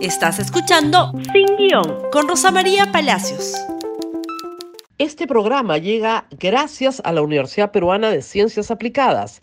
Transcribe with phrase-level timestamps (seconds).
[0.00, 3.54] Estás escuchando Sin Guión con Rosa María Palacios.
[4.96, 9.42] Este programa llega gracias a la Universidad Peruana de Ciencias Aplicadas.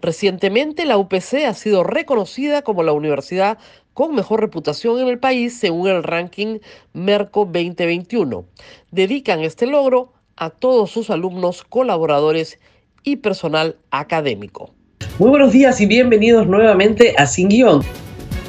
[0.00, 3.58] Recientemente la UPC ha sido reconocida como la universidad
[3.92, 6.60] con mejor reputación en el país según el ranking
[6.94, 8.46] Merco 2021.
[8.90, 12.58] Dedican este logro a todos sus alumnos, colaboradores
[13.02, 14.72] y personal académico.
[15.18, 17.82] Muy buenos días y bienvenidos nuevamente a Sin Guión.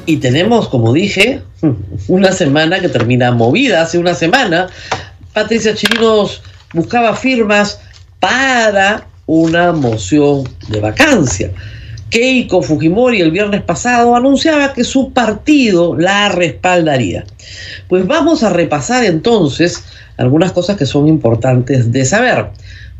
[0.06, 1.42] Y tenemos, como dije,
[2.08, 3.82] una semana que termina movida.
[3.82, 4.68] Hace una semana,
[5.32, 7.80] Patricia Chirinos buscaba firmas
[8.18, 11.50] para una moción de vacancia.
[12.10, 17.24] Keiko Fujimori el viernes pasado anunciaba que su partido la respaldaría.
[17.88, 19.82] Pues vamos a repasar entonces
[20.18, 22.46] algunas cosas que son importantes de saber.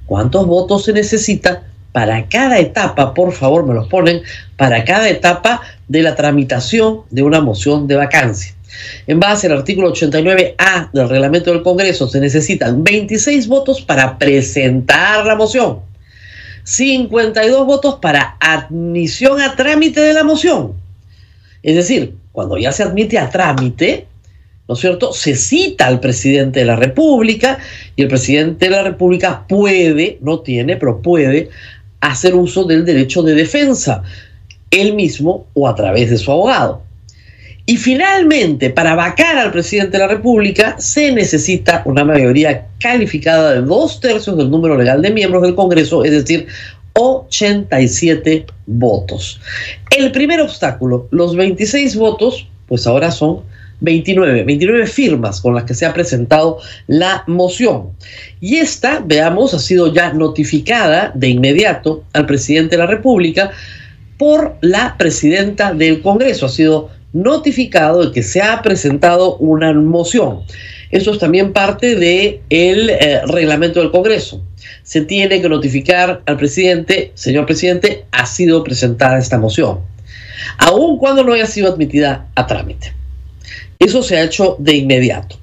[0.06, 4.22] ¿Cuántos votos se necesita para cada etapa, por favor me los ponen,
[4.56, 5.60] para cada etapa
[5.92, 8.54] de la tramitación de una moción de vacancia.
[9.06, 15.26] En base al artículo 89A del reglamento del Congreso se necesitan 26 votos para presentar
[15.26, 15.80] la moción,
[16.64, 20.72] 52 votos para admisión a trámite de la moción.
[21.62, 24.06] Es decir, cuando ya se admite a trámite,
[24.66, 25.12] ¿no es cierto?
[25.12, 27.58] Se cita al presidente de la República
[27.96, 31.50] y el presidente de la República puede, no tiene, pero puede
[32.00, 34.02] hacer uso del derecho de defensa,
[34.72, 36.82] él mismo o a través de su abogado.
[37.64, 43.60] Y finalmente, para vacar al presidente de la República se necesita una mayoría calificada de
[43.60, 46.48] dos tercios del número legal de miembros del Congreso, es decir,
[46.94, 49.40] 87 votos.
[49.96, 53.42] El primer obstáculo, los 26 votos, pues ahora son
[53.80, 57.90] 29, 29 firmas con las que se ha presentado la moción.
[58.40, 63.50] Y esta, veamos, ha sido ya notificada de inmediato al presidente de la República
[64.22, 66.46] por la presidenta del Congreso.
[66.46, 70.42] Ha sido notificado de que se ha presentado una moción.
[70.92, 74.40] Eso es también parte del el eh, reglamento del Congreso.
[74.84, 79.80] Se tiene que notificar al presidente, señor presidente, ha sido presentada esta moción,
[80.58, 82.92] aun cuando no haya sido admitida a trámite.
[83.80, 85.36] Eso se ha hecho de inmediato.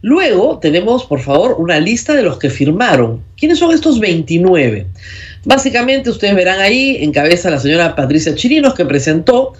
[0.00, 3.22] Luego tenemos, por favor, una lista de los que firmaron.
[3.36, 4.86] ¿Quiénes son estos 29?
[5.46, 9.52] Básicamente, ustedes verán ahí, encabeza la señora Patricia Chirinos, que presentó,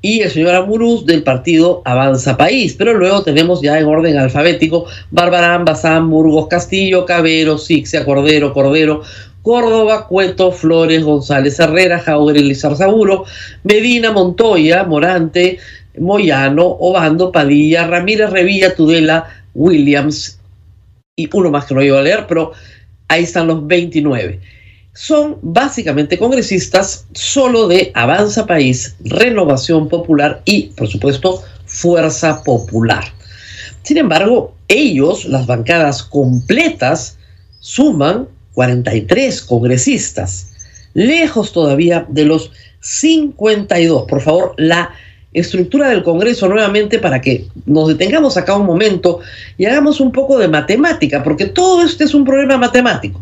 [0.00, 2.74] y el señor Amuruz del partido Avanza País.
[2.78, 9.02] Pero luego tenemos ya en orden alfabético Barbarán, Bazán, Burgos, Castillo, Cabero, Sixia, Cordero, Cordero,
[9.42, 13.26] Córdoba, Cueto, Flores, González Herrera, Jauger, Zarzaburo,
[13.62, 15.58] Medina, Montoya, Morante,
[15.98, 20.40] Moyano, Obando, Padilla, Ramírez, Revilla, Tudela, Williams
[21.14, 22.52] y uno más que no iba a leer, pero
[23.08, 24.55] ahí están los 29.
[24.96, 33.04] Son básicamente congresistas solo de Avanza País, Renovación Popular y, por supuesto, Fuerza Popular.
[33.82, 37.18] Sin embargo, ellos, las bancadas completas,
[37.60, 40.52] suman 43 congresistas,
[40.94, 44.06] lejos todavía de los 52.
[44.08, 44.92] Por favor, la
[45.34, 49.20] estructura del Congreso nuevamente para que nos detengamos acá un momento
[49.58, 53.20] y hagamos un poco de matemática, porque todo este es un problema matemático.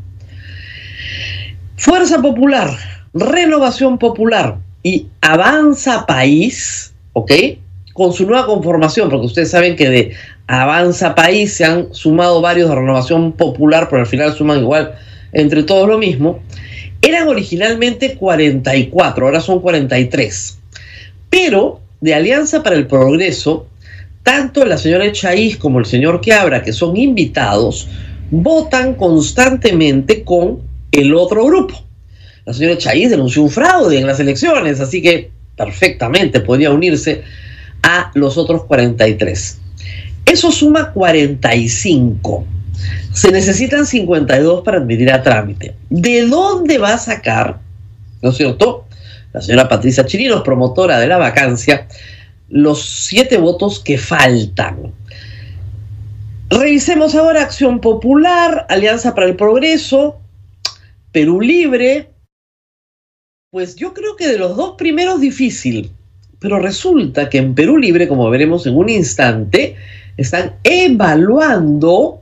[1.77, 2.71] Fuerza Popular,
[3.15, 7.33] Renovación Popular y Avanza País, ¿ok?
[7.93, 10.13] Con su nueva conformación, porque ustedes saben que de
[10.47, 14.95] Avanza País se han sumado varios de Renovación Popular, pero al final suman igual
[15.33, 16.39] entre todos lo mismo,
[17.03, 20.59] eran originalmente 44, ahora son 43.
[21.29, 23.67] Pero de Alianza para el Progreso,
[24.23, 27.89] tanto la señora Echaíz como el señor Quiabra, que son invitados,
[28.31, 31.75] votan constantemente con el otro grupo.
[32.45, 37.23] La señora Echaíz denunció un fraude en las elecciones, así que perfectamente podría unirse
[37.83, 39.59] a los otros 43.
[40.27, 42.47] Eso suma 45.
[43.13, 45.75] Se necesitan 52 para admitir a trámite.
[45.91, 47.59] ¿De dónde va a sacar,
[48.21, 48.87] no es cierto,
[49.33, 51.87] la señora Patricia Chirinos, promotora de la vacancia,
[52.49, 54.93] los siete votos que faltan.
[56.51, 60.21] Revisemos ahora Acción Popular, Alianza para el Progreso,
[61.15, 62.11] Perú Libre.
[63.53, 65.93] Pues yo creo que de los dos primeros difícil,
[66.41, 69.77] pero resulta que en Perú Libre, como veremos en un instante,
[70.17, 72.21] están evaluando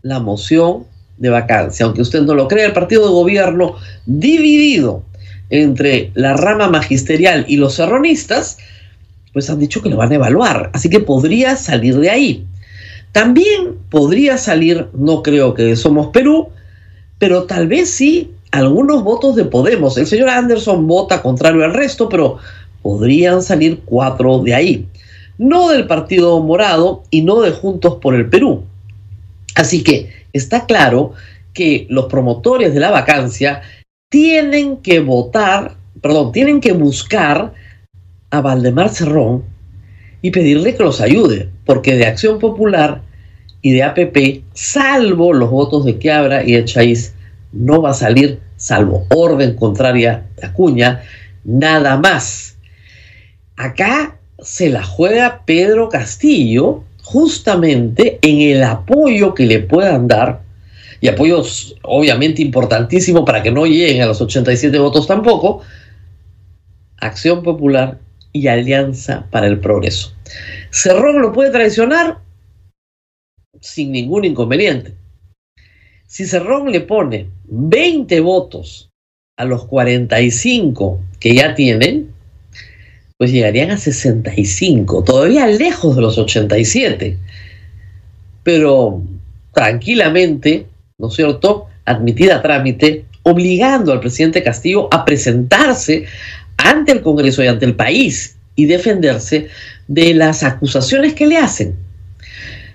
[0.00, 0.86] la moción
[1.18, 1.84] de vacancia.
[1.84, 3.76] Aunque usted no lo crea, el partido de gobierno
[4.06, 5.02] dividido
[5.50, 8.56] entre la rama magisterial y los serronistas,
[9.34, 10.70] pues han dicho que lo van a evaluar.
[10.72, 12.46] Así que podría salir de ahí.
[13.12, 16.48] También podría salir, no creo que Somos Perú,
[17.20, 19.96] pero tal vez sí algunos votos de Podemos.
[19.96, 22.38] El señor Anderson vota contrario al resto, pero
[22.82, 24.88] podrían salir cuatro de ahí.
[25.38, 28.64] no del Partido Morado y no de Juntos por el Perú.
[29.54, 31.12] Así que está claro
[31.54, 33.62] que los promotores de la vacancia
[34.10, 37.52] tienen que votar, perdón, tienen que buscar
[38.30, 39.44] a Valdemar Cerrón
[40.22, 43.02] y pedirle que los ayude, porque de Acción Popular
[43.62, 47.10] y de APP, salvo los votos de Quiabra y de
[47.52, 51.02] no va a salir, salvo orden contraria a Acuña,
[51.44, 52.56] nada más.
[53.56, 60.42] Acá se la juega Pedro Castillo justamente en el apoyo que le puedan dar,
[61.00, 65.62] y apoyos obviamente importantísimo para que no lleguen a los 87 votos tampoco,
[66.98, 67.98] Acción Popular
[68.32, 70.12] y Alianza para el Progreso.
[70.70, 72.18] Cerrón lo puede traicionar
[73.60, 74.94] sin ningún inconveniente.
[76.06, 78.90] Si Cerrón le pone 20 votos
[79.36, 82.10] a los 45 que ya tienen,
[83.16, 87.18] pues llegarían a 65, todavía lejos de los 87.
[88.42, 89.02] Pero
[89.52, 90.66] tranquilamente,
[90.98, 96.06] ¿no es cierto?, admitida a trámite, obligando al presidente Castillo a presentarse
[96.56, 99.48] ante el Congreso y ante el país y defenderse
[99.86, 101.89] de las acusaciones que le hacen.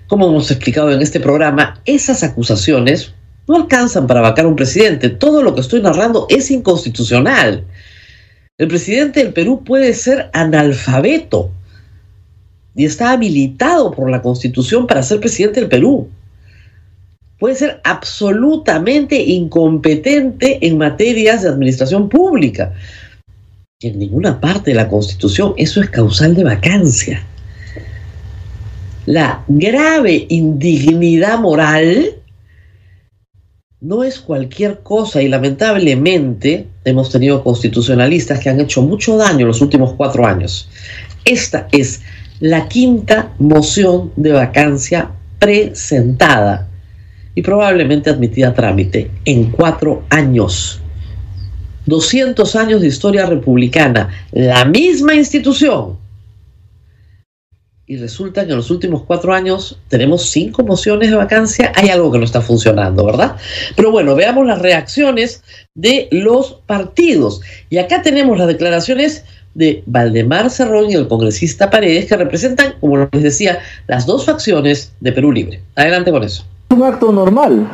[0.06, 3.12] Como hemos explicado en este programa, esas acusaciones
[3.48, 5.08] no alcanzan para vacar a un presidente.
[5.08, 7.64] Todo lo que estoy narrando es inconstitucional.
[8.58, 11.50] El presidente del Perú puede ser analfabeto
[12.74, 16.08] y está habilitado por la constitución para ser presidente del Perú.
[17.38, 22.72] Puede ser absolutamente incompetente en materias de administración pública
[23.82, 27.22] en ninguna parte de la Constitución eso es causal de vacancia.
[29.06, 32.16] La grave indignidad moral
[33.80, 39.46] no es cualquier cosa y lamentablemente hemos tenido constitucionalistas que han hecho mucho daño en
[39.46, 40.68] los últimos cuatro años.
[41.24, 42.02] Esta es
[42.40, 46.68] la quinta moción de vacancia presentada
[47.36, 50.80] y probablemente admitida a trámite en cuatro años.
[51.86, 56.05] 200 años de historia republicana, la misma institución.
[57.88, 61.70] Y resulta que en los últimos cuatro años tenemos cinco mociones de vacancia.
[61.76, 63.36] Hay algo que no está funcionando, ¿verdad?
[63.76, 65.44] Pero bueno, veamos las reacciones
[65.74, 67.40] de los partidos.
[67.70, 69.24] Y acá tenemos las declaraciones
[69.54, 74.92] de Valdemar Cerrón y el congresista Paredes, que representan, como les decía, las dos facciones
[75.00, 75.62] de Perú Libre.
[75.76, 76.44] Adelante con eso.
[76.70, 77.66] Un acto normal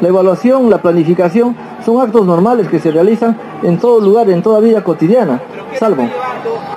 [0.00, 4.60] la evaluación, la planificación son actos normales que se realizan en todo lugar, en toda
[4.60, 5.40] vida cotidiana,
[5.78, 6.08] salvo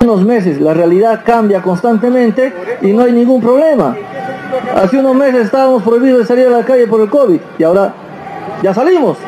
[0.02, 3.96] unos meses la realidad cambia constantemente y no hay ningún problema.
[4.74, 7.94] Hace unos meses estábamos prohibidos de salir a la calle por el COVID y ahora
[8.62, 9.18] ya salimos.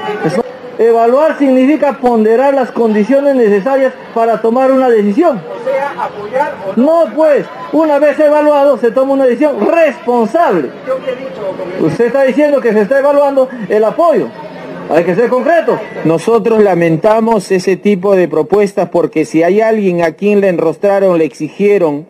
[0.77, 5.41] Evaluar significa ponderar las condiciones necesarias para tomar una decisión.
[6.77, 10.71] No, pues, una vez evaluado se toma una decisión responsable.
[11.81, 14.29] Usted está diciendo que se está evaluando el apoyo.
[14.91, 15.79] Hay que ser concreto.
[16.05, 21.25] Nosotros lamentamos ese tipo de propuestas porque si hay alguien a quien le enrostraron, le
[21.25, 22.07] exigieron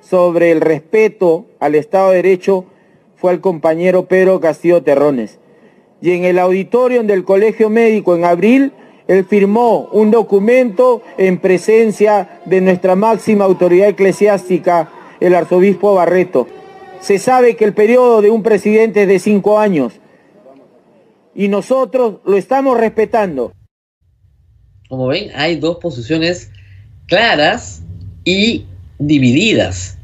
[0.00, 2.66] sobre el respeto al Estado de Derecho,
[3.16, 5.38] fue el compañero Pedro Castillo Terrones
[6.00, 8.72] y en el auditorio del Colegio Médico en abril,
[9.08, 16.46] él firmó un documento en presencia de nuestra máxima autoridad eclesiástica, el arzobispo Barreto.
[17.00, 19.94] Se sabe que el periodo de un presidente es de cinco años
[21.34, 23.52] y nosotros lo estamos respetando.
[24.88, 26.50] Como ven, hay dos posiciones
[27.06, 27.82] claras
[28.24, 28.66] y
[28.98, 29.98] divididas.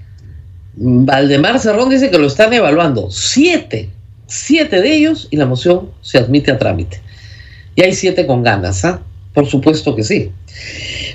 [0.76, 3.10] Valdemar Cerrón dice que lo están evaluando.
[3.10, 3.90] Siete
[4.26, 7.00] siete de ellos y la moción se admite a trámite.
[7.74, 9.00] Y hay siete con ganas, ¿ah?
[9.32, 10.30] Por supuesto que sí.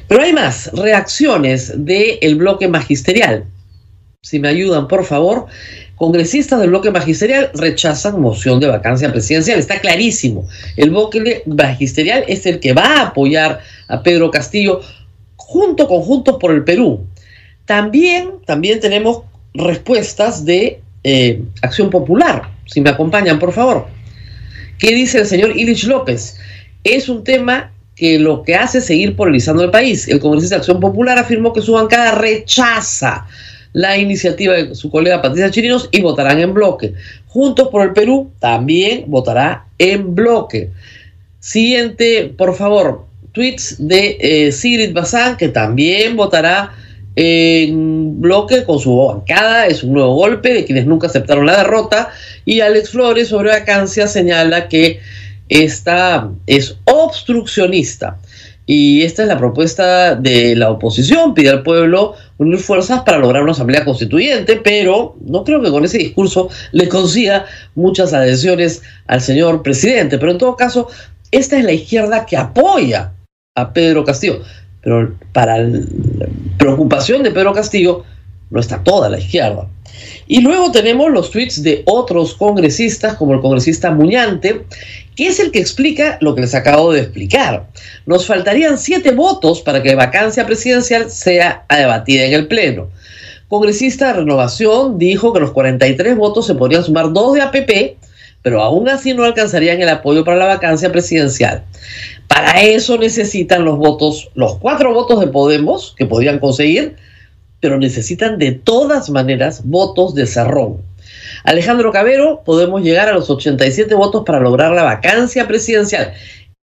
[0.07, 3.45] Pero hay más reacciones del bloque magisterial.
[4.21, 5.45] Si me ayudan, por favor.
[5.95, 9.59] Congresistas del bloque magisterial rechazan moción de vacancia presidencial.
[9.59, 10.47] Está clarísimo.
[10.75, 14.81] El bloque magisterial es el que va a apoyar a Pedro Castillo
[15.37, 17.05] junto con Juntos por el Perú.
[17.65, 19.23] También, también tenemos
[19.53, 23.87] respuestas de eh, Acción Popular si me acompañan, por favor.
[24.79, 26.37] ¿Qué dice el señor Ilich López?
[26.85, 30.07] Es un tema que lo que hace es seguir polarizando el país.
[30.07, 33.27] El congresista de Acción Popular afirmó que su bancada rechaza
[33.73, 36.93] la iniciativa de su colega Patricia Chirinos y votarán en bloque.
[37.27, 40.69] Juntos por el Perú también votará en bloque.
[41.41, 46.73] Siguiente, por favor, tweets de eh, Sigrid Bazán, que también votará
[47.21, 49.67] en bloque con su bancada.
[49.67, 52.11] Es un nuevo golpe de quienes nunca aceptaron la derrota.
[52.45, 55.01] Y Alex Flores sobre vacancia señala que
[55.49, 58.17] esta es obstruccionista.
[58.65, 63.41] Y esta es la propuesta de la oposición, pide al pueblo unir fuerzas para lograr
[63.41, 69.21] una asamblea constituyente, pero no creo que con ese discurso le consiga muchas adhesiones al
[69.21, 70.19] señor presidente.
[70.19, 70.87] Pero en todo caso,
[71.31, 73.11] esta es la izquierda que apoya
[73.55, 74.41] a Pedro Castillo.
[74.81, 76.18] Pero para la
[76.59, 78.03] preocupación de Pedro Castillo,
[78.51, 79.67] no está toda la izquierda.
[80.27, 84.65] Y luego tenemos los tweets de otros congresistas, como el congresista Muñante,
[85.15, 87.67] que es el que explica lo que les acabo de explicar.
[88.05, 92.89] Nos faltarían siete votos para que la vacancia presidencial sea debatida en el Pleno.
[93.47, 97.97] Congresista de Renovación dijo que los 43 votos se podrían sumar dos de APP,
[98.43, 101.63] pero aún así no alcanzarían el apoyo para la vacancia presidencial.
[102.29, 106.95] Para eso necesitan los votos, los cuatro votos de Podemos que podían conseguir,
[107.59, 110.77] pero necesitan de todas maneras votos de Cerrón.
[111.43, 116.13] Alejandro Cabero, podemos llegar a los 87 votos para lograr la vacancia presidencial.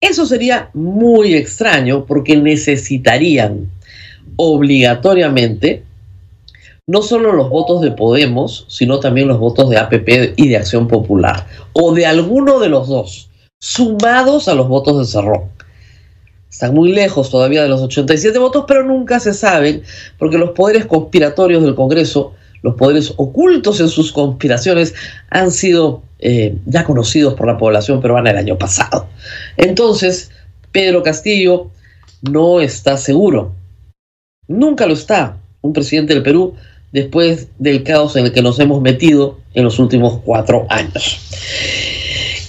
[0.00, 3.71] Eso sería muy extraño porque necesitarían
[4.37, 5.83] obligatoriamente
[6.87, 10.87] no solo los votos de Podemos, sino también los votos de APP y de Acción
[10.87, 15.53] Popular, o de alguno de los dos, sumados a los votos de Cerrón.
[16.54, 19.82] Están muy lejos todavía de los 87 votos, pero nunca se saben,
[20.20, 24.94] porque los poderes conspiratorios del Congreso los poderes ocultos en sus conspiraciones
[25.30, 29.08] han sido eh, ya conocidos por la población peruana el año pasado.
[29.56, 30.30] Entonces,
[30.70, 31.73] Pedro Castillo
[32.23, 33.52] no está seguro.
[34.46, 36.54] Nunca lo está un presidente del Perú
[36.92, 41.20] después del caos en el que nos hemos metido en los últimos cuatro años.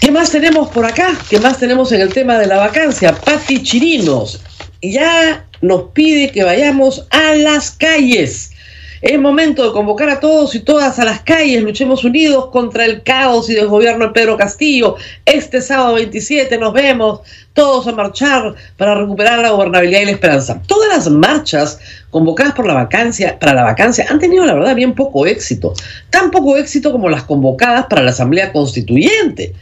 [0.06, 1.18] ¿Qué más tenemos por acá?
[1.28, 3.12] ¿Qué más tenemos en el tema de la vacancia?
[3.12, 4.40] Pati Chirinos
[4.80, 8.52] ya nos pide que vayamos a las calles
[9.06, 13.04] es momento de convocar a todos y todas a las calles, luchemos unidos contra el
[13.04, 14.96] caos y desgobierno de Pedro Castillo.
[15.26, 17.20] Este sábado 27 nos vemos
[17.54, 20.60] todos a marchar para recuperar la gobernabilidad y la esperanza.
[20.66, 24.96] Todas las marchas convocadas por la vacancia, para la vacancia han tenido la verdad bien
[24.96, 25.76] poco éxito.
[26.10, 29.54] Tan poco éxito como las convocadas para la Asamblea Constituyente.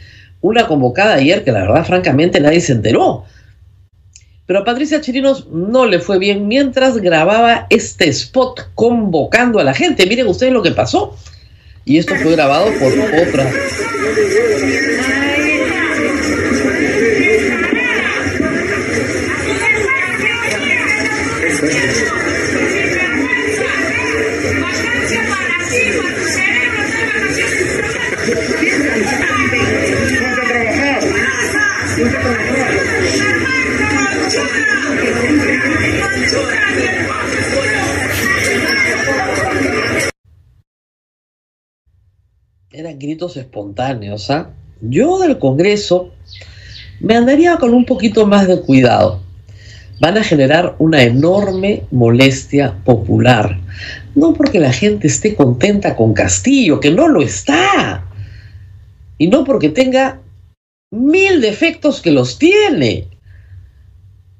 [0.44, 3.24] Una convocada ayer que la verdad francamente nadie se enteró.
[4.44, 9.72] Pero a Patricia Chirinos no le fue bien mientras grababa este spot convocando a la
[9.72, 10.06] gente.
[10.06, 11.16] Miren ustedes lo que pasó.
[11.86, 13.50] Y esto fue grabado por otra.
[42.74, 44.30] Eran gritos espontáneos.
[44.30, 44.50] ¿ah?
[44.80, 46.10] Yo del Congreso
[47.00, 49.20] me andaría con un poquito más de cuidado.
[50.00, 53.60] Van a generar una enorme molestia popular.
[54.14, 58.04] No porque la gente esté contenta con Castillo, que no lo está.
[59.18, 60.20] Y no porque tenga
[60.90, 63.06] mil defectos que los tiene.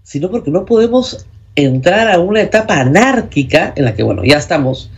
[0.02, 1.24] Sino porque no podemos
[1.56, 4.90] entrar a una etapa anárquica en la que, bueno, ya estamos,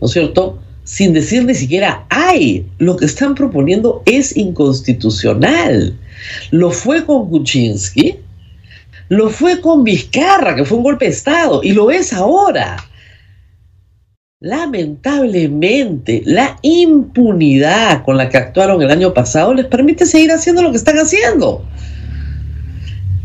[0.00, 0.60] ¿no es cierto?
[0.90, 2.66] sin decir ni siquiera hay.
[2.78, 5.96] Lo que están proponiendo es inconstitucional.
[6.50, 8.16] Lo fue con Kuczynski,
[9.08, 12.76] lo fue con Vizcarra, que fue un golpe de Estado, y lo es ahora.
[14.40, 20.72] Lamentablemente, la impunidad con la que actuaron el año pasado les permite seguir haciendo lo
[20.72, 21.64] que están haciendo.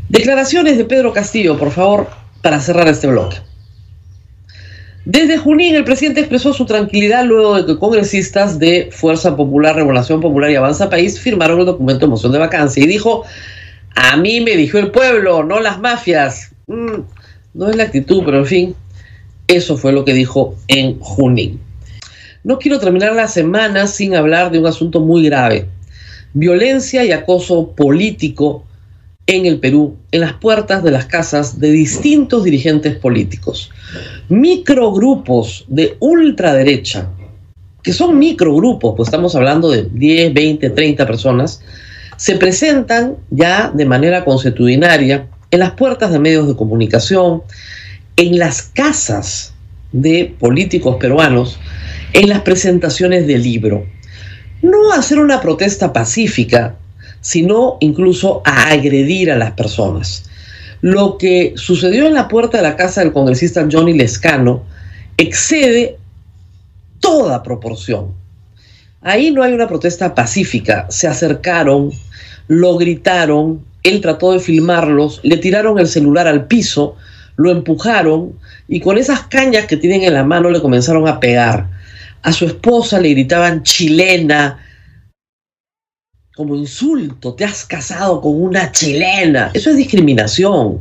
[0.09, 2.09] Declaraciones de Pedro Castillo, por favor,
[2.45, 3.37] para cerrar este bloque.
[5.03, 10.21] Desde Junín, el presidente expresó su tranquilidad luego de que congresistas de Fuerza Popular, Revolución
[10.21, 13.23] Popular y Avanza País firmaron el documento de moción de vacancia y dijo,
[13.95, 16.51] a mí me dijo el pueblo, no las mafias.
[16.67, 17.01] Mm,
[17.55, 18.75] no es la actitud, pero en fin,
[19.47, 21.59] eso fue lo que dijo en Junín.
[22.43, 25.65] No quiero terminar la semana sin hablar de un asunto muy grave.
[26.35, 28.64] Violencia y acoso político
[29.27, 33.72] en el Perú, en las puertas de las casas de distintos dirigentes políticos.
[34.29, 37.10] Microgrupos de ultraderecha,
[37.82, 41.62] que son microgrupos, pues estamos hablando de 10, 20, 30 personas,
[42.17, 47.44] se presentan ya de manera consuetudinaria en las puertas de medios de comunicación,
[48.15, 49.53] en las casas
[49.91, 51.58] de políticos peruanos,
[52.13, 53.86] en las presentaciones de libro.
[54.62, 56.75] No hacer una protesta pacífica,
[57.25, 60.25] sino incluso a agredir a las personas.
[60.82, 64.62] Lo que sucedió en la puerta de la casa del congresista Johnny Lescano
[65.17, 65.98] excede
[67.00, 68.13] toda proporción.
[69.01, 71.89] Ahí no hay una protesta pacífica, se acercaron,
[72.48, 76.96] lo gritaron, él trató de filmarlos, le tiraron el celular al piso,
[77.38, 81.72] lo empujaron y con esas cañas que tienen en la mano le comenzaron a pegar.
[82.22, 84.60] A su esposa le gritaban chilena,
[86.35, 89.51] como insulto, te has casado con una chilena.
[89.53, 90.79] Eso es discriminación,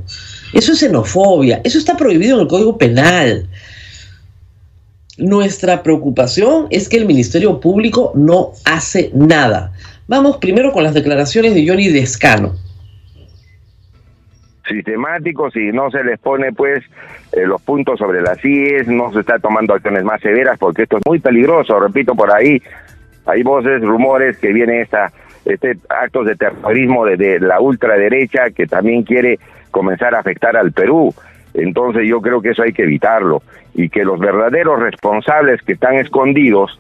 [0.53, 3.47] eso es xenofobia, eso está prohibido en el Código Penal.
[5.17, 9.73] Nuestra preocupación es que el Ministerio Público no hace nada.
[10.09, 12.57] Vamos primero con las declaraciones de Johnny Descano.
[14.69, 16.83] Sistemáticos y no se les pone pues
[17.33, 20.97] eh, los puntos sobre las IES, no se está tomando acciones más severas porque esto
[20.97, 22.61] es muy peligroso, repito, por ahí
[23.27, 25.13] hay voces, rumores que viene esta
[25.45, 29.39] este actos de terrorismo de, la ultraderecha que también quiere
[29.71, 31.15] comenzar a afectar al Perú.
[31.53, 33.43] Entonces yo creo que eso hay que evitarlo
[33.75, 36.79] y que los verdaderos responsables que están escondidos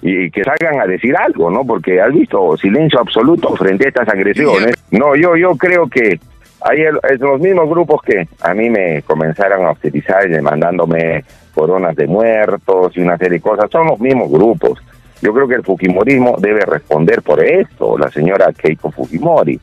[0.00, 1.64] y que salgan a decir algo, ¿no?
[1.64, 4.74] Porque has visto silencio absoluto frente a estas agresiones.
[4.90, 6.18] No, yo yo creo que
[6.64, 6.84] hay
[7.18, 13.00] los mismos grupos que a mí me comenzaron a utilizar mandándome coronas de muertos y
[13.00, 14.78] una serie de cosas, son los mismos grupos.
[15.22, 19.58] Yo creo que el Fujimorismo debe responder por esto, la señora Keiko Fujimori,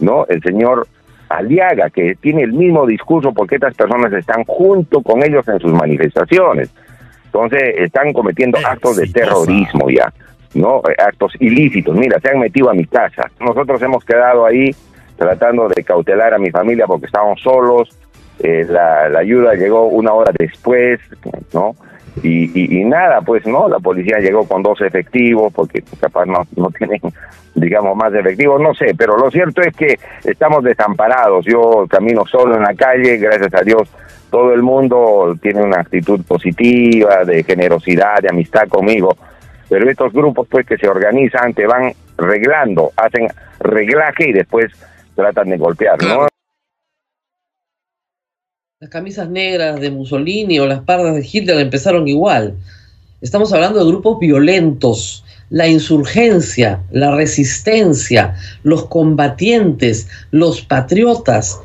[0.00, 0.26] ¿no?
[0.28, 0.86] El señor
[1.30, 5.72] Aliaga, que tiene el mismo discurso porque estas personas están junto con ellos en sus
[5.72, 6.70] manifestaciones.
[7.24, 10.12] Entonces, están cometiendo actos de terrorismo ya,
[10.52, 10.82] ¿no?
[10.98, 11.96] Actos ilícitos.
[11.96, 13.30] Mira, se han metido a mi casa.
[13.40, 14.74] Nosotros hemos quedado ahí
[15.16, 17.88] tratando de cautelar a mi familia porque estábamos solos.
[18.40, 21.00] Eh, la, la ayuda llegó una hora después,
[21.54, 21.74] ¿no?
[22.22, 26.70] Y, y, nada, pues no, la policía llegó con dos efectivos porque capaz no, no
[26.78, 27.00] tienen,
[27.54, 31.44] digamos, más efectivos, no sé, pero lo cierto es que estamos desamparados.
[31.44, 33.88] Yo camino solo en la calle, gracias a Dios,
[34.30, 39.16] todo el mundo tiene una actitud positiva, de generosidad, de amistad conmigo,
[39.68, 43.28] pero estos grupos pues que se organizan te van reglando, hacen
[43.60, 44.66] reglaje y después
[45.14, 46.26] tratan de golpear, ¿no?
[48.80, 52.54] Las camisas negras de Mussolini o las pardas de Hitler empezaron igual.
[53.20, 55.24] Estamos hablando de grupos violentos.
[55.50, 61.60] La insurgencia, la resistencia, los combatientes, los patriotas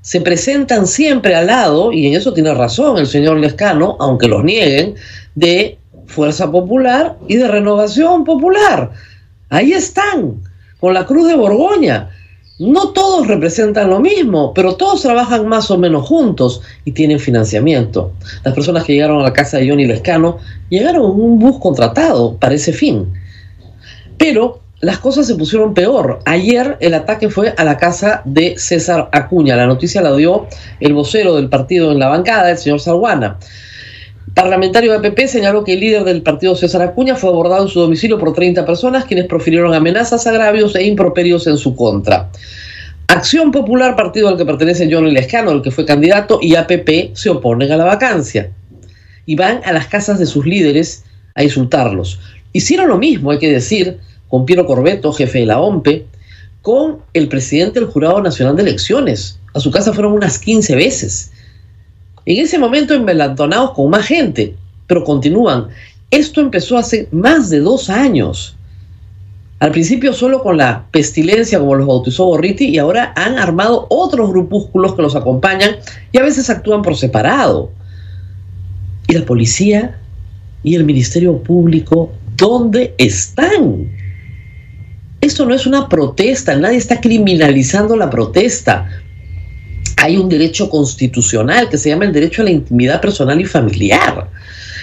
[0.00, 4.42] se presentan siempre al lado, y en eso tiene razón el señor Lescano, aunque los
[4.42, 4.94] nieguen,
[5.34, 8.90] de Fuerza Popular y de Renovación Popular.
[9.50, 10.40] Ahí están,
[10.80, 12.08] con la Cruz de Borgoña.
[12.64, 18.12] No todos representan lo mismo, pero todos trabajan más o menos juntos y tienen financiamiento.
[18.42, 20.38] Las personas que llegaron a la casa de Johnny Lescano
[20.70, 23.12] llegaron en un bus contratado para ese fin.
[24.16, 26.20] Pero las cosas se pusieron peor.
[26.24, 29.56] Ayer el ataque fue a la casa de César Acuña.
[29.56, 30.46] La noticia la dio
[30.80, 33.38] el vocero del partido en la bancada, el señor Sarguana.
[34.32, 37.80] Parlamentario de APP señaló que el líder del partido César Acuña fue abordado en su
[37.80, 42.30] domicilio por 30 personas quienes profirieron amenazas, agravios e improperios en su contra.
[43.06, 47.28] Acción Popular, partido al que pertenece Johnny Lescano, el que fue candidato, y APP se
[47.28, 48.50] oponen a la vacancia.
[49.26, 52.18] Y van a las casas de sus líderes a insultarlos.
[52.52, 56.06] Hicieron lo mismo, hay que decir, con Piero Corbeto, jefe de la OMPE,
[56.62, 59.38] con el presidente del Jurado Nacional de Elecciones.
[59.52, 61.30] A su casa fueron unas 15 veces.
[62.26, 64.56] En ese momento embelantonados con más gente,
[64.86, 65.68] pero continúan.
[66.10, 68.56] Esto empezó hace más de dos años.
[69.60, 74.30] Al principio solo con la pestilencia, como los bautizó Borriti, y ahora han armado otros
[74.30, 75.76] grupúsculos que los acompañan
[76.12, 77.70] y a veces actúan por separado.
[79.08, 79.98] ¿Y la policía
[80.62, 83.90] y el Ministerio Público dónde están?
[85.20, 88.86] Esto no es una protesta, nadie está criminalizando la protesta
[90.04, 94.28] hay un derecho constitucional que se llama el derecho a la intimidad personal y familiar.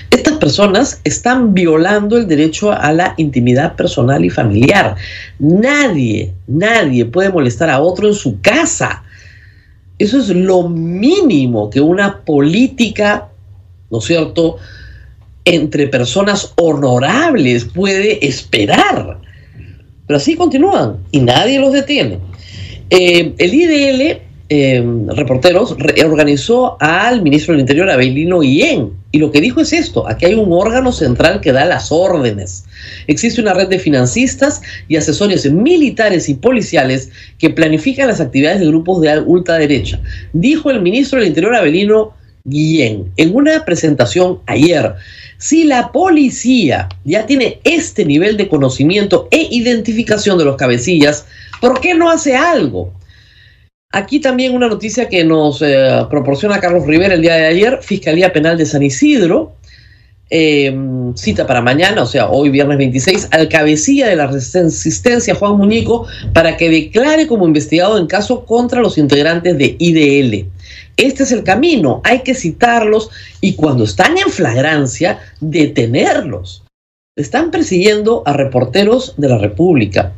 [0.09, 4.95] Estas personas están violando el derecho a la intimidad personal y familiar.
[5.37, 9.03] Nadie, nadie puede molestar a otro en su casa.
[9.99, 13.29] Eso es lo mínimo que una política,
[13.91, 14.57] ¿no es cierto?,
[15.45, 19.19] entre personas honorables puede esperar.
[20.07, 22.17] Pero así continúan y nadie los detiene.
[22.89, 29.39] Eh, el IDL Em, reporteros organizó al ministro del Interior, Abelino Guillén, y lo que
[29.39, 32.65] dijo es esto, aquí hay un órgano central que da las órdenes.
[33.07, 38.67] Existe una red de financistas y asesores militares y policiales que planifican las actividades de
[38.67, 40.01] grupos de ultraderecha,
[40.33, 42.11] dijo el ministro del Interior, Abelino
[42.43, 44.95] Guillén, en una presentación ayer.
[45.37, 51.25] Si la policía ya tiene este nivel de conocimiento e identificación de los cabecillas,
[51.61, 52.91] ¿por qué no hace algo?
[53.93, 58.31] Aquí también una noticia que nos eh, proporciona Carlos Rivera el día de ayer, Fiscalía
[58.31, 59.53] Penal de San Isidro
[60.33, 60.73] eh,
[61.15, 66.07] cita para mañana, o sea, hoy viernes 26, al cabecilla de la resistencia, Juan Muñeco,
[66.33, 70.47] para que declare como investigado en caso contra los integrantes de IDL.
[70.95, 73.09] Este es el camino, hay que citarlos
[73.41, 76.63] y cuando están en flagrancia, detenerlos.
[77.17, 80.13] Están persiguiendo a reporteros de la República,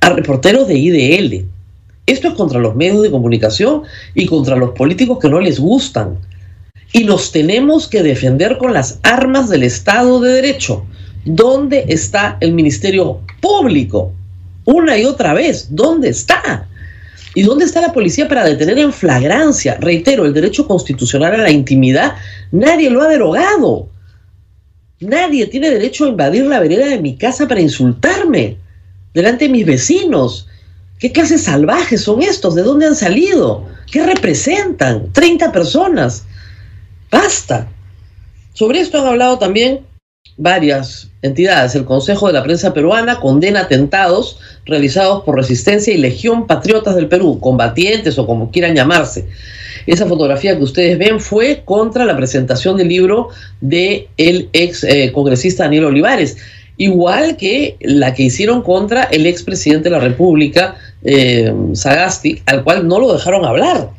[0.00, 1.44] a reporteros de IDL.
[2.10, 3.82] Esto es contra los medios de comunicación
[4.16, 6.18] y contra los políticos que no les gustan
[6.92, 10.84] y los tenemos que defender con las armas del Estado de Derecho.
[11.24, 14.12] ¿Dónde está el Ministerio Público?
[14.64, 16.66] Una y otra vez, ¿dónde está?
[17.36, 19.76] ¿Y dónde está la policía para detener en flagrancia?
[19.80, 22.16] Reitero, el derecho constitucional a la intimidad,
[22.50, 23.88] nadie lo ha derogado.
[24.98, 28.56] Nadie tiene derecho a invadir la vereda de mi casa para insultarme
[29.14, 30.48] delante de mis vecinos.
[31.00, 32.54] ¿Qué clases salvajes son estos?
[32.54, 33.66] ¿De dónde han salido?
[33.90, 35.10] ¿Qué representan?
[35.12, 36.24] 30 personas.
[37.10, 37.68] Basta.
[38.52, 39.80] Sobre esto han hablado también
[40.36, 41.74] varias entidades.
[41.74, 47.08] El Consejo de la Prensa Peruana condena atentados realizados por Resistencia y Legión Patriotas del
[47.08, 49.26] Perú, combatientes o como quieran llamarse.
[49.86, 53.30] Esa fotografía que ustedes ven fue contra la presentación del libro
[53.62, 56.36] el ex eh, congresista Daniel Olivares,
[56.76, 62.64] igual que la que hicieron contra el ex presidente de la República, eh, Sagasti, al
[62.64, 63.90] cual no lo dejaron hablar.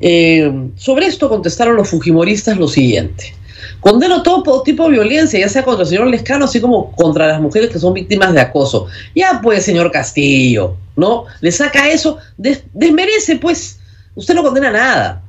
[0.00, 3.34] Eh, sobre esto contestaron los fujimoristas lo siguiente.
[3.80, 7.40] Condeno todo tipo de violencia, ya sea contra el señor Lescano, así como contra las
[7.40, 8.86] mujeres que son víctimas de acoso.
[9.14, 11.24] Ya pues, señor Castillo, ¿no?
[11.40, 13.80] Le saca eso, desmerece, pues.
[14.14, 15.22] Usted no condena nada.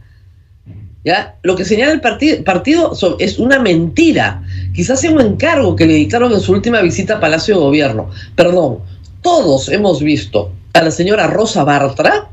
[1.04, 1.36] ¿Ya?
[1.44, 4.42] Lo que señala el partido es una mentira.
[4.74, 8.10] Quizás sea un encargo que le dictaron en su última visita a Palacio de Gobierno.
[8.36, 8.80] Perdón,
[9.22, 12.28] todos hemos visto a la señora Rosa Bartra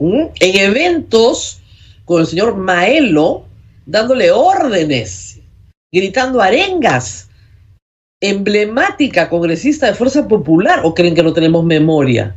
[0.00, 1.60] en eventos
[2.06, 3.44] con el señor Maelo
[3.84, 5.38] dándole órdenes,
[5.92, 7.28] gritando arengas,
[8.22, 12.34] emblemática congresista de Fuerza Popular, o creen que no tenemos memoria.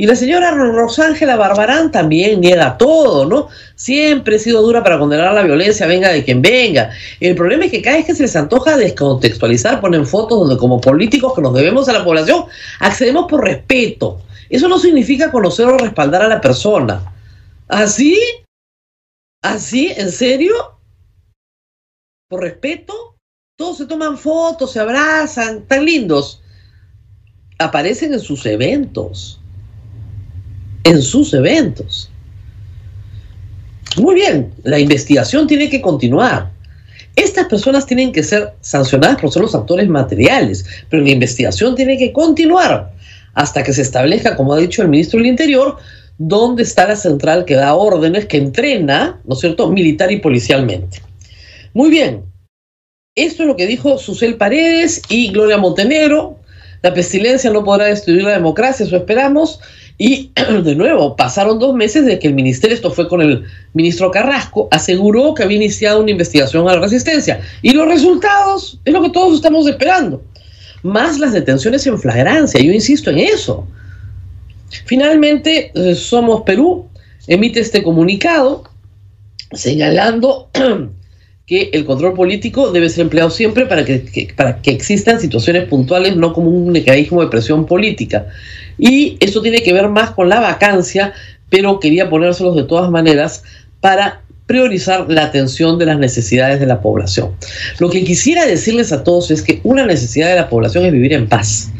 [0.00, 3.48] Y la señora Rosángela Barbarán también niega todo, ¿no?
[3.74, 6.90] Siempre he sido dura para condenar la violencia, venga de quien venga.
[7.20, 10.80] El problema es que cada vez que se les antoja descontextualizar, ponen fotos donde como
[10.80, 12.46] políticos que nos debemos a la población,
[12.78, 14.22] accedemos por respeto.
[14.48, 17.12] Eso no significa conocer o respaldar a la persona.
[17.68, 18.18] ¿Así?
[19.42, 19.92] ¿Así?
[19.94, 20.78] ¿En serio?
[22.30, 23.16] ¿Por respeto?
[23.58, 26.40] Todos se toman fotos, se abrazan, tan lindos.
[27.58, 29.39] Aparecen en sus eventos.
[30.84, 32.10] En sus eventos.
[33.96, 36.50] Muy bien, la investigación tiene que continuar.
[37.16, 41.98] Estas personas tienen que ser sancionadas por ser los actores materiales, pero la investigación tiene
[41.98, 42.92] que continuar
[43.34, 45.76] hasta que se establezca, como ha dicho el ministro del Interior,
[46.18, 51.00] dónde está la central que da órdenes, que entrena, ¿no es cierto?, militar y policialmente.
[51.72, 52.24] Muy bien,
[53.16, 56.38] esto es lo que dijo Susel Paredes y Gloria Montenegro.
[56.82, 59.60] La pestilencia no podrá destruir la democracia, eso esperamos.
[60.02, 60.32] Y
[60.64, 64.66] de nuevo, pasaron dos meses de que el ministerio, esto fue con el ministro Carrasco,
[64.70, 67.42] aseguró que había iniciado una investigación a la resistencia.
[67.60, 70.22] Y los resultados es lo que todos estamos esperando
[70.82, 72.58] más las detenciones en flagrancia.
[72.58, 73.68] Yo insisto en eso.
[74.86, 76.88] Finalmente, eh, Somos Perú
[77.26, 78.64] emite este comunicado
[79.52, 80.48] señalando
[81.50, 86.14] que el control político debe ser empleado siempre para que, para que existan situaciones puntuales,
[86.14, 88.28] no como un mecanismo de presión política.
[88.78, 91.12] Y esto tiene que ver más con la vacancia,
[91.48, 93.42] pero quería ponérselos de todas maneras
[93.80, 97.32] para priorizar la atención de las necesidades de la población.
[97.80, 101.12] Lo que quisiera decirles a todos es que una necesidad de la población es vivir
[101.14, 101.72] en paz.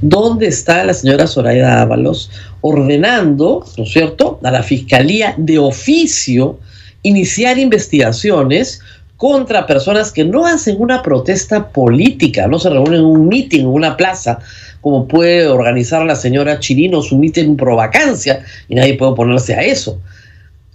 [0.00, 2.30] ¿Dónde está la señora Soraya Ábalos
[2.62, 6.58] ordenando, ¿no es cierto?, a la Fiscalía de oficio
[7.02, 8.80] iniciar investigaciones
[9.16, 13.66] contra personas que no hacen una protesta política, no se reúnen en un mitin en
[13.68, 14.40] una plaza,
[14.80, 19.62] como puede organizar la señora Chirino su mitin pro vacancia, y nadie puede oponerse a
[19.62, 20.00] eso.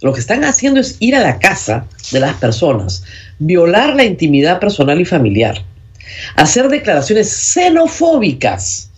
[0.00, 3.04] Lo que están haciendo es ir a la casa de las personas,
[3.38, 5.62] violar la intimidad personal y familiar,
[6.36, 8.90] hacer declaraciones xenofóbicas,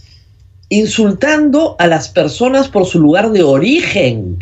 [0.68, 4.38] insultando a las personas por su lugar de origen,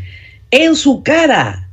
[0.50, 1.67] en su cara,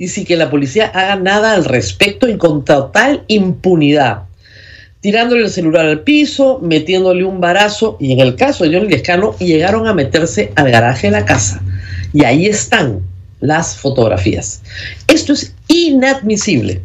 [0.00, 4.22] y sin que la policía haga nada al respecto y con total impunidad.
[5.00, 9.36] Tirándole el celular al piso, metiéndole un barazo, y en el caso de Johnny Lescano,
[9.38, 11.62] llegaron a meterse al garaje de la casa.
[12.14, 13.02] Y ahí están,
[13.40, 14.62] las fotografías.
[15.06, 16.80] Esto es inadmisible.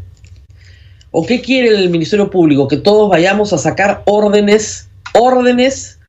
[1.12, 2.68] ¿O qué quiere el Ministerio Público?
[2.68, 6.00] Que todos vayamos a sacar órdenes, órdenes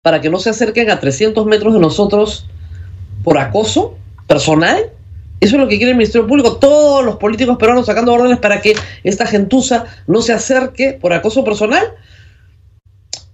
[0.00, 2.46] para que no se acerquen a 300 metros de nosotros
[3.24, 3.96] por acoso
[4.28, 4.91] personal.
[5.42, 8.60] Eso es lo que quiere el Ministerio Público, todos los políticos peruanos sacando órdenes para
[8.60, 11.94] que esta gentuza no se acerque por acoso personal.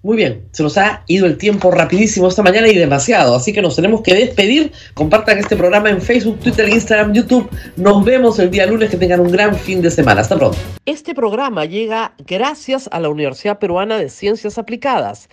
[0.02, 3.60] Muy bien, se nos ha ido el tiempo rapidísimo esta mañana y demasiado, así que
[3.60, 4.72] nos tenemos que despedir.
[4.94, 7.50] Compartan este programa en Facebook, Twitter, Instagram, YouTube.
[7.76, 10.22] Nos vemos el día lunes, que tengan un gran fin de semana.
[10.22, 10.56] Hasta pronto.
[10.86, 15.28] Este programa llega gracias a la Universidad Peruana de Ciencias Aplicadas.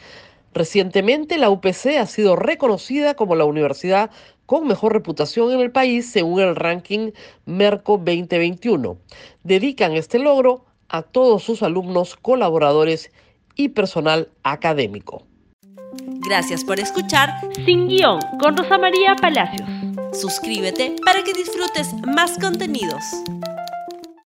[0.55, 4.09] Recientemente la UPC ha sido reconocida como la universidad
[4.45, 7.11] con mejor reputación en el país según el ranking
[7.45, 8.97] Merco 2021.
[9.43, 13.11] Dedican este logro a todos sus alumnos, colaboradores
[13.55, 15.23] y personal académico.
[16.27, 17.29] Gracias por escuchar
[17.65, 19.67] Sin Guión con Rosa María Palacios.
[20.13, 23.03] Suscríbete para que disfrutes más contenidos.